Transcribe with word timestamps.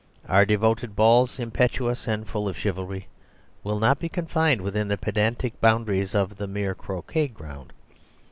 Our 0.27 0.45
devoted 0.45 0.95
balls, 0.95 1.37
impetuous 1.37 2.07
and 2.07 2.27
full 2.27 2.47
of 2.47 2.57
chivalry, 2.57 3.07
will 3.63 3.77
not 3.77 3.99
be 3.99 4.09
confined 4.09 4.61
within 4.61 4.87
the 4.87 4.97
pedantic 4.97 5.61
boundaries 5.61 6.15
of 6.15 6.37
the 6.37 6.47
mere 6.47 6.73
croquet 6.73 7.27
ground. 7.27 7.71